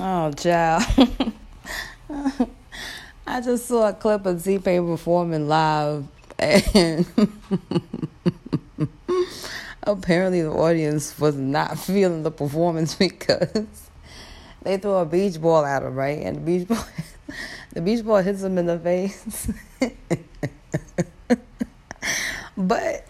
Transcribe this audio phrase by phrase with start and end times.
[0.00, 0.84] Oh, child.
[3.26, 6.06] I just saw a clip of T Pain performing live,
[6.38, 7.04] and
[9.82, 13.90] apparently the audience was not feeling the performance because
[14.62, 16.18] they threw a beach ball at him, right?
[16.22, 16.86] And the beach ball,
[17.72, 19.50] the beach ball hits him in the face.
[22.56, 23.04] but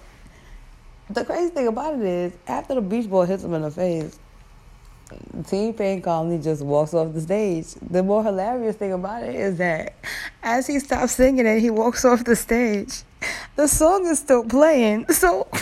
[1.10, 4.18] the crazy thing about it is, after the beach ball hits him in the face,
[5.46, 7.66] T Pain calmly just walks off the stage.
[7.90, 9.94] The more hilarious thing about it is that
[10.42, 13.02] as he stops singing and he walks off the stage,
[13.56, 15.06] the song is still playing.
[15.18, 15.48] So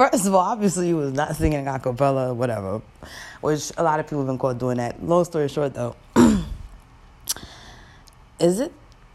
[0.00, 2.80] First of all, obviously he was not singing a cappella or whatever,
[3.42, 5.02] which a lot of people have been caught doing that.
[5.04, 5.94] Long story short, though,
[8.40, 8.72] is it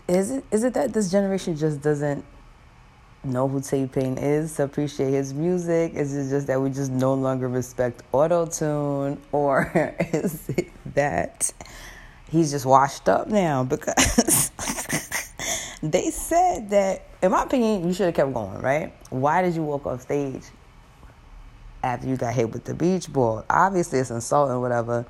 [0.08, 2.24] is it is it that this generation just doesn't
[3.26, 5.94] know who T Pain is to appreciate his music?
[5.94, 9.72] Is it just that we just no longer respect auto tune, or
[10.14, 11.52] is it that
[12.30, 13.64] he's just washed up now?
[13.64, 14.52] Because
[15.84, 18.62] they said that, in my opinion, you should have kept going.
[18.62, 18.94] Right?
[19.10, 20.44] Why did you walk off stage?
[21.86, 23.46] after you got hit with the beach ball.
[23.50, 25.06] Obviously, it's insulting, whatever.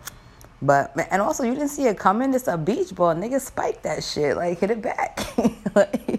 [0.61, 2.33] But and also, you didn't see it coming.
[2.33, 3.15] It's a beach ball.
[3.15, 4.35] Nigga, spike that shit.
[4.35, 5.25] Like hit it back.
[5.75, 6.14] like,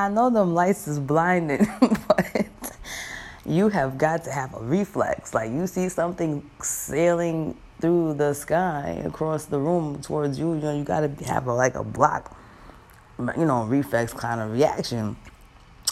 [0.00, 1.68] I know them lights is blinding,
[2.08, 2.48] but
[3.44, 5.34] you have got to have a reflex.
[5.34, 10.54] Like you see something sailing through the sky across the room towards you.
[10.54, 12.34] You know, you got to have a, like a block,
[13.18, 15.16] you know, reflex kind of reaction.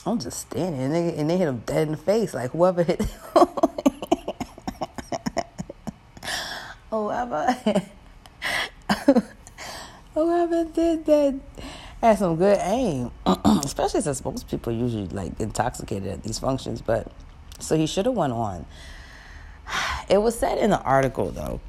[0.06, 2.32] I'm just standing and they, and they hit him dead in the face.
[2.32, 3.02] Like whoever hit
[6.88, 7.52] whoever
[10.14, 11.38] whoever did that
[12.00, 13.10] had some good aim.
[13.64, 17.10] Especially since most people usually like intoxicated at these functions, but
[17.58, 18.66] so he should have went on.
[20.08, 21.60] It was said in the article though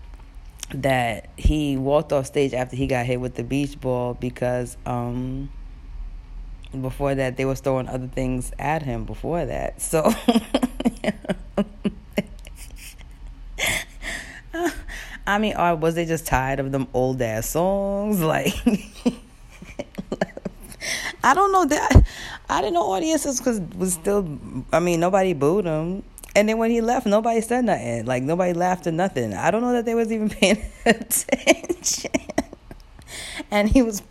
[0.73, 5.49] that he walked off stage after he got hit with the beach ball because um
[6.79, 10.03] before that they were throwing other things at him before that so
[15.25, 18.53] i mean or was they just tired of them old ass songs like
[21.29, 22.05] i don't know that
[22.49, 24.39] i didn't know audiences because was still
[24.71, 26.03] i mean nobody booed him
[26.35, 29.61] and then when he left nobody said nothing like nobody laughed or nothing i don't
[29.61, 32.11] know that they was even paying attention
[33.51, 34.01] and he was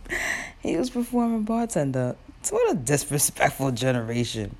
[0.61, 2.15] he was performing bartender
[2.51, 4.55] what a disrespectful generation.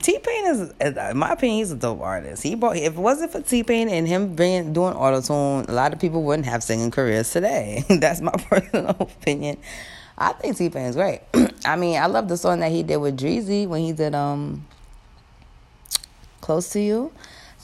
[0.00, 2.42] T Pain is, in my opinion, he's a dope artist.
[2.42, 5.72] He brought, if it wasn't for T Pain and him being doing auto tune, a
[5.72, 7.84] lot of people wouldn't have singing careers today.
[7.88, 9.58] That's my personal opinion.
[10.18, 11.20] I think T Pain's great.
[11.64, 14.66] I mean, I love the song that he did with Dreezy when he did um
[16.40, 17.12] Close to You.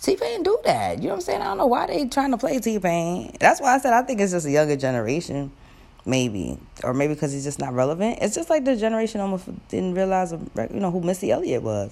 [0.00, 0.98] T Pain do that.
[0.98, 1.40] You know what I'm saying?
[1.42, 3.36] I don't know why they trying to play T Pain.
[3.40, 5.50] That's why I said I think it's just a younger generation
[6.06, 9.94] maybe or maybe because he's just not relevant it's just like the generation almost didn't
[9.94, 11.90] realize you know who missy elliott was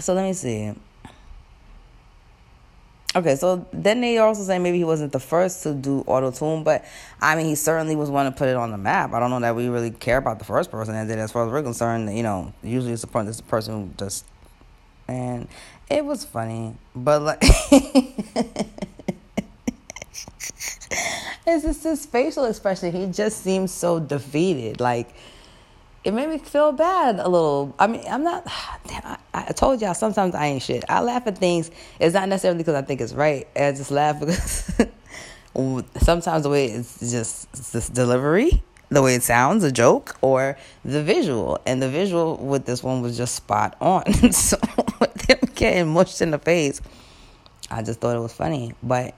[0.00, 0.74] so let me see
[3.16, 6.64] okay so then they also say maybe he wasn't the first to do auto tune
[6.64, 6.84] but
[7.20, 9.40] i mean he certainly was one to put it on the map i don't know
[9.40, 11.62] that we really care about the first person that did it as far as we're
[11.62, 14.24] concerned you know usually it's the person who just
[15.08, 15.48] and
[15.90, 17.42] it was funny but like
[21.46, 22.92] it's just his facial expression.
[22.92, 24.80] He just seems so defeated.
[24.80, 25.14] Like
[26.04, 27.74] it made me feel bad a little.
[27.78, 28.44] I mean, I'm not.
[28.90, 30.84] I, I told y'all sometimes I ain't shit.
[30.88, 31.70] I laugh at things.
[31.98, 33.48] It's not necessarily because I think it's right.
[33.56, 34.86] I just laugh because
[36.02, 40.58] sometimes the way it's just it's this delivery, the way it sounds, a joke, or
[40.84, 41.58] the visual.
[41.66, 44.12] And the visual with this one was just spot on.
[44.32, 44.58] so
[45.00, 46.80] with them getting mushed in the face,
[47.70, 48.74] I just thought it was funny.
[48.82, 49.14] But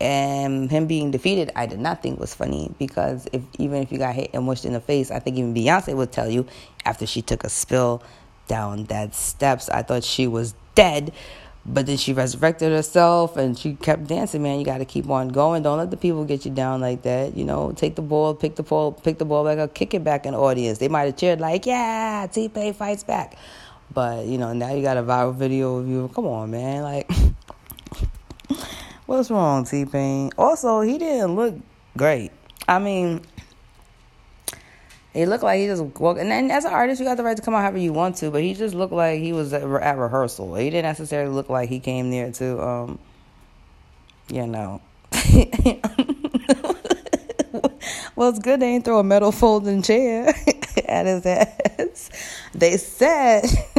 [0.00, 3.98] and him being defeated, I did not think was funny because if even if you
[3.98, 6.46] got hit and mushed in the face, I think even Beyonce would tell you
[6.86, 8.02] after she took a spill
[8.48, 11.12] down that steps, I thought she was dead.
[11.66, 14.58] But then she resurrected herself and she kept dancing, man.
[14.58, 15.62] You got to keep on going.
[15.62, 17.36] Don't let the people get you down like that.
[17.36, 20.02] You know, take the ball, pick the ball, pick the ball back up, kick it
[20.02, 20.78] back in the audience.
[20.78, 23.36] They might have cheered like, yeah, T Pain fights back.
[23.92, 26.10] But, you know, now you got a viral video of you.
[26.14, 26.82] Come on, man.
[26.82, 27.10] Like,
[29.10, 30.30] What's wrong, T Pain?
[30.38, 31.56] Also, he didn't look
[31.96, 32.30] great.
[32.68, 33.22] I mean,
[35.12, 36.20] he looked like he just walked.
[36.20, 38.18] And then as an artist, you got the right to come out however you want
[38.18, 40.54] to, but he just looked like he was at, at rehearsal.
[40.54, 43.00] He didn't necessarily look like he came there to, um,
[44.28, 44.80] you know.
[48.14, 50.28] well, it's good they ain't throw a metal folding chair
[50.86, 52.10] at his ass.
[52.54, 53.42] They said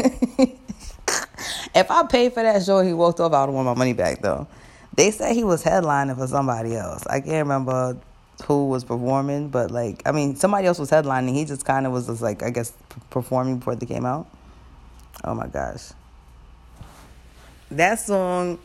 [1.74, 4.22] if I paid for that show he walked off, I would want my money back
[4.22, 4.46] though.
[4.96, 7.06] They said he was headlining for somebody else.
[7.08, 7.98] I can't remember
[8.46, 11.34] who was performing, but like I mean somebody else was headlining.
[11.34, 12.74] He just kind of was just like I guess
[13.10, 14.28] performing before they came out.
[15.24, 15.92] Oh my gosh.
[17.70, 18.60] That song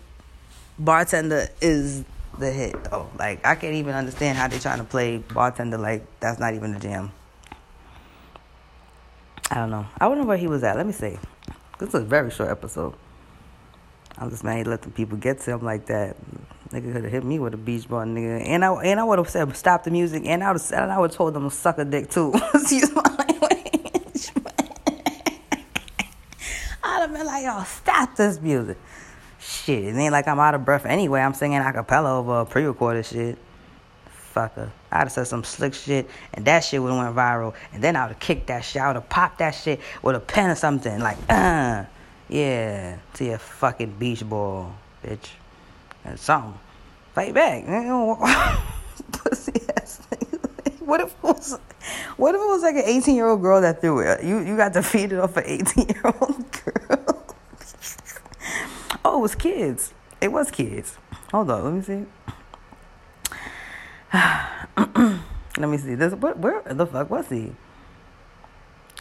[0.78, 2.05] Bartender is
[2.38, 3.08] the hit though.
[3.19, 6.73] Like I can't even understand how they're trying to play Bartender like that's not even
[6.73, 7.12] the jam.
[9.50, 9.87] I don't know.
[9.99, 10.76] I wonder where he was at.
[10.76, 11.19] Let me see.
[11.78, 12.94] This is a very short episode.
[14.18, 16.16] I'm just mad he let the people get to him like that.
[16.70, 18.46] Nigga could have hit me with a beach ball, nigga.
[18.46, 20.90] And I and I would have said stop the music, and I would have and
[20.90, 22.32] I would have told them to suck a dick too.
[22.54, 24.30] Excuse my language.
[26.82, 28.78] I'd have been like, yo, stop this music.
[29.38, 31.20] Shit, it ain't like I'm out of breath anyway.
[31.20, 33.38] I'm singing a cappella over pre-recorded shit.
[34.34, 34.70] Fucker.
[34.90, 37.54] I'd have said some slick shit, and that shit would have went viral.
[37.72, 38.82] And then I would have kicked that shit.
[38.82, 41.00] I would have popped that shit with a pen or something.
[41.00, 41.84] Like, uh.
[42.28, 44.75] Yeah, to your fucking beach ball,
[45.05, 45.28] bitch.
[46.05, 46.58] And something.
[47.14, 47.64] Fight back.
[49.12, 50.00] Pussy ass
[50.81, 51.58] What if it was
[52.17, 54.25] what if it was like an 18 year old girl that threw it?
[54.25, 57.25] You you got defeated off an 18 year old girl.
[59.05, 59.93] oh, it was kids.
[60.20, 60.96] It was kids.
[61.32, 62.06] Hold on, let me see.
[65.58, 65.94] let me see.
[65.94, 67.52] This what where the fuck was he?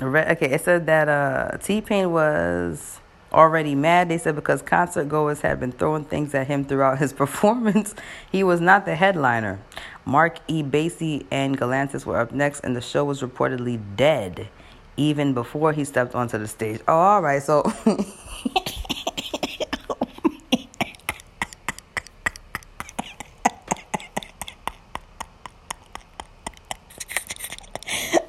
[0.01, 3.00] Okay, it said that uh T Pain was
[3.36, 4.10] already mad.
[4.10, 7.94] They said because concert goers had been throwing things at him throughout his performance,
[8.32, 9.60] he was not the headliner.
[10.06, 10.64] Mark E.
[10.64, 14.50] Basie and Galantis were up next, and the show was reportedly dead
[14.98, 16.82] even before he stepped onto the stage.
[16.88, 17.42] Oh, all right.
[17.44, 17.64] So.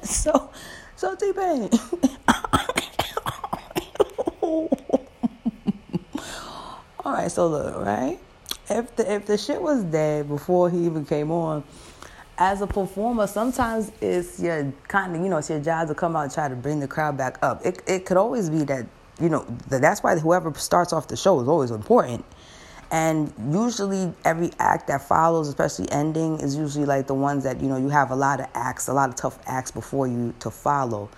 [0.03, 0.51] so,
[0.95, 1.69] so T Pain.
[7.05, 8.19] All right, so look, right?
[8.69, 11.63] If the if the shit was dead before he even came on,
[12.37, 16.15] as a performer, sometimes it's your kind of you know it's your job to come
[16.15, 17.65] out and try to bring the crowd back up.
[17.65, 18.85] It it could always be that
[19.19, 22.25] you know that's why whoever starts off the show is always important.
[22.89, 27.67] And usually, every act that follows, especially ending, is usually like the ones that you
[27.67, 30.49] know you have a lot of acts, a lot of tough acts before you to
[30.49, 31.09] follow.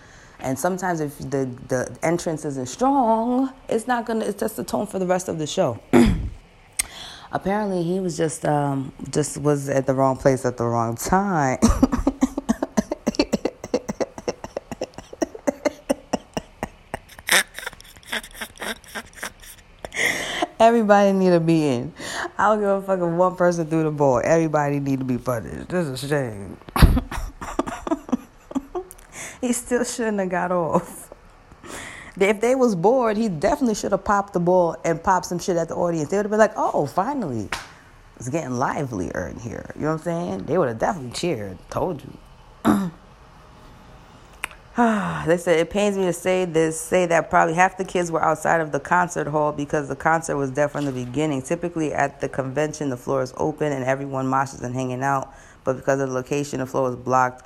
[0.41, 4.87] And sometimes if the, the entrance isn't strong, it's not gonna it's just the tone
[4.87, 5.79] for the rest of the show.
[7.31, 11.59] Apparently he was just um just was at the wrong place at the wrong time.
[20.59, 21.93] Everybody need to be in.
[22.37, 24.21] I don't give a fuck if one person threw the ball.
[24.23, 25.69] Everybody need to be punished.
[25.69, 26.57] This is a shame.
[29.41, 31.13] he still shouldn't have got off.
[32.19, 35.55] If they was bored, he definitely should have popped the ball and popped some shit
[35.55, 36.09] at the audience.
[36.09, 37.47] They would have been like, "Oh, finally,
[38.17, 40.43] it's getting livelier in here." You know what I'm saying?
[40.43, 41.57] They would have definitely cheered.
[41.69, 42.17] Told you.
[44.75, 46.81] they said it pains me to say this.
[46.81, 50.35] Say that probably half the kids were outside of the concert hall because the concert
[50.35, 51.41] was there from the beginning.
[51.41, 55.33] Typically, at the convention, the floor is open and everyone moshes and hanging out.
[55.63, 57.45] But because of the location, the floor is blocked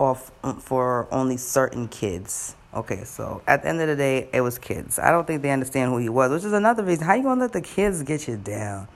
[0.00, 2.56] off uh, for only certain kids.
[2.72, 4.98] Okay, so at the end of the day, it was kids.
[4.98, 7.04] I don't think they understand who he was, which is another reason.
[7.04, 8.88] How you gonna let the kids get you down?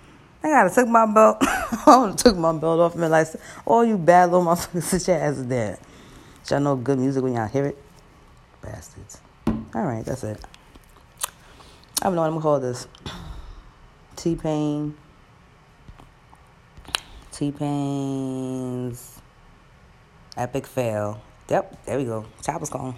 [0.43, 1.41] I gotta took my belt.
[2.19, 3.29] Took my belt off and like,
[3.67, 5.79] oh, you bad little motherfuckers, sit your ass.
[6.51, 7.79] Y'all know good music when y'all hear it?
[8.61, 9.21] Bastards.
[9.47, 10.39] All right, that's it.
[12.01, 12.87] I don't know what I'm gonna call this.
[14.17, 14.95] T Pain.
[17.33, 19.21] T Pain's
[20.37, 21.21] Epic fail.
[21.49, 22.25] Yep, there we go.
[22.43, 22.97] Chopper's calling.